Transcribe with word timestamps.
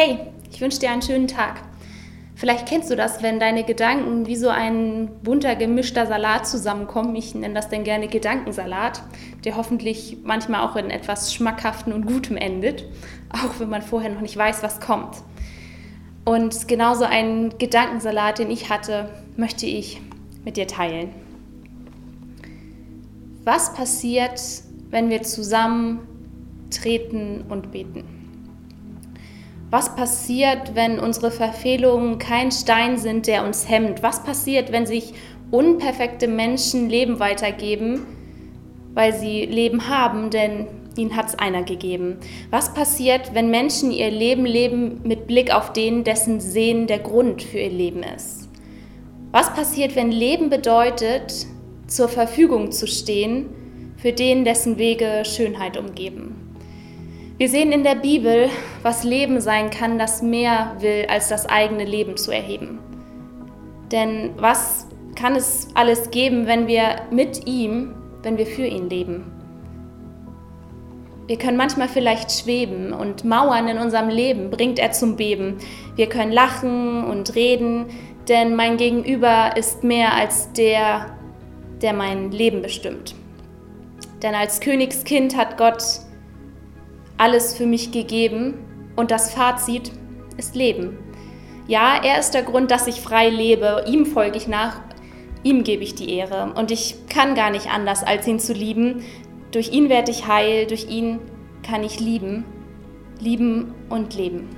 Hey, 0.00 0.20
ich 0.52 0.60
wünsche 0.60 0.78
dir 0.78 0.92
einen 0.92 1.02
schönen 1.02 1.26
Tag. 1.26 1.60
Vielleicht 2.36 2.68
kennst 2.68 2.88
du 2.88 2.94
das, 2.94 3.20
wenn 3.20 3.40
deine 3.40 3.64
Gedanken 3.64 4.28
wie 4.28 4.36
so 4.36 4.48
ein 4.48 5.10
bunter 5.24 5.56
gemischter 5.56 6.06
Salat 6.06 6.46
zusammenkommen. 6.46 7.16
Ich 7.16 7.34
nenne 7.34 7.54
das 7.54 7.68
dann 7.68 7.82
gerne 7.82 8.06
Gedankensalat, 8.06 9.02
der 9.44 9.56
hoffentlich 9.56 10.18
manchmal 10.22 10.64
auch 10.64 10.76
in 10.76 10.90
etwas 10.90 11.34
schmackhaften 11.34 11.92
und 11.92 12.06
gutem 12.06 12.36
endet, 12.36 12.84
auch 13.30 13.58
wenn 13.58 13.70
man 13.70 13.82
vorher 13.82 14.10
noch 14.10 14.20
nicht 14.20 14.36
weiß, 14.36 14.62
was 14.62 14.78
kommt. 14.78 15.16
Und 16.24 16.68
genauso 16.68 17.02
einen 17.02 17.58
Gedankensalat, 17.58 18.38
den 18.38 18.52
ich 18.52 18.70
hatte, 18.70 19.10
möchte 19.36 19.66
ich 19.66 20.00
mit 20.44 20.56
dir 20.56 20.68
teilen. 20.68 21.12
Was 23.42 23.74
passiert, 23.74 24.40
wenn 24.90 25.10
wir 25.10 25.24
zusammen 25.24 26.06
treten 26.70 27.46
und 27.48 27.72
beten? 27.72 28.17
Was 29.70 29.94
passiert, 29.94 30.74
wenn 30.74 30.98
unsere 30.98 31.30
Verfehlungen 31.30 32.18
kein 32.18 32.50
Stein 32.52 32.96
sind, 32.96 33.26
der 33.26 33.44
uns 33.44 33.68
hemmt? 33.68 34.02
Was 34.02 34.22
passiert, 34.22 34.72
wenn 34.72 34.86
sich 34.86 35.12
unperfekte 35.50 36.26
Menschen 36.26 36.88
Leben 36.88 37.20
weitergeben, 37.20 38.06
weil 38.94 39.14
sie 39.14 39.44
Leben 39.44 39.88
haben, 39.90 40.30
denn 40.30 40.68
ihnen 40.96 41.14
hat 41.14 41.28
es 41.28 41.38
einer 41.38 41.64
gegeben? 41.64 42.16
Was 42.50 42.72
passiert, 42.72 43.34
wenn 43.34 43.50
Menschen 43.50 43.90
ihr 43.90 44.10
Leben 44.10 44.46
leben 44.46 45.02
mit 45.04 45.26
Blick 45.26 45.54
auf 45.54 45.74
den, 45.74 46.02
dessen 46.02 46.40
Sehen 46.40 46.86
der 46.86 47.00
Grund 47.00 47.42
für 47.42 47.58
ihr 47.58 47.70
Leben 47.70 48.02
ist? 48.02 48.48
Was 49.32 49.52
passiert, 49.52 49.96
wenn 49.96 50.10
Leben 50.10 50.48
bedeutet, 50.48 51.46
zur 51.86 52.08
Verfügung 52.08 52.72
zu 52.72 52.86
stehen 52.86 53.50
für 53.98 54.12
den, 54.12 54.46
dessen 54.46 54.78
Wege 54.78 55.24
Schönheit 55.26 55.76
umgeben? 55.76 56.47
Wir 57.38 57.48
sehen 57.48 57.70
in 57.70 57.84
der 57.84 57.94
Bibel, 57.94 58.50
was 58.82 59.04
Leben 59.04 59.40
sein 59.40 59.70
kann, 59.70 59.96
das 59.96 60.22
mehr 60.22 60.74
will, 60.80 61.06
als 61.08 61.28
das 61.28 61.46
eigene 61.46 61.84
Leben 61.84 62.16
zu 62.16 62.32
erheben. 62.32 62.80
Denn 63.92 64.30
was 64.36 64.88
kann 65.14 65.36
es 65.36 65.68
alles 65.74 66.10
geben, 66.10 66.48
wenn 66.48 66.66
wir 66.66 66.96
mit 67.12 67.46
ihm, 67.46 67.94
wenn 68.24 68.38
wir 68.38 68.46
für 68.46 68.66
ihn 68.66 68.90
leben? 68.90 69.30
Wir 71.28 71.38
können 71.38 71.56
manchmal 71.56 71.86
vielleicht 71.86 72.32
schweben 72.32 72.92
und 72.92 73.24
Mauern 73.24 73.68
in 73.68 73.78
unserem 73.78 74.08
Leben 74.08 74.50
bringt 74.50 74.80
er 74.80 74.90
zum 74.90 75.14
Beben. 75.14 75.58
Wir 75.94 76.08
können 76.08 76.32
lachen 76.32 77.04
und 77.04 77.36
reden, 77.36 77.86
denn 78.26 78.56
mein 78.56 78.78
Gegenüber 78.78 79.56
ist 79.56 79.84
mehr 79.84 80.12
als 80.12 80.52
der, 80.54 81.16
der 81.82 81.92
mein 81.92 82.32
Leben 82.32 82.62
bestimmt. 82.62 83.14
Denn 84.24 84.34
als 84.34 84.58
Königskind 84.58 85.36
hat 85.36 85.56
Gott 85.56 86.07
alles 87.18 87.54
für 87.54 87.66
mich 87.66 87.92
gegeben 87.92 88.54
und 88.96 89.10
das 89.10 89.32
Fazit 89.32 89.92
ist 90.36 90.54
Leben. 90.54 90.96
Ja, 91.66 92.00
er 92.02 92.18
ist 92.18 92.32
der 92.32 92.42
Grund, 92.42 92.70
dass 92.70 92.86
ich 92.86 93.00
frei 93.00 93.28
lebe, 93.28 93.84
ihm 93.86 94.06
folge 94.06 94.38
ich 94.38 94.48
nach, 94.48 94.80
ihm 95.42 95.64
gebe 95.64 95.82
ich 95.82 95.94
die 95.94 96.10
Ehre 96.14 96.54
und 96.56 96.70
ich 96.70 96.94
kann 97.08 97.34
gar 97.34 97.50
nicht 97.50 97.68
anders, 97.70 98.02
als 98.02 98.26
ihn 98.26 98.38
zu 98.38 98.54
lieben. 98.54 99.04
Durch 99.50 99.72
ihn 99.72 99.88
werde 99.88 100.10
ich 100.10 100.26
heil, 100.26 100.66
durch 100.66 100.88
ihn 100.88 101.18
kann 101.62 101.84
ich 101.84 102.00
lieben, 102.00 102.44
lieben 103.20 103.74
und 103.90 104.14
leben. 104.14 104.48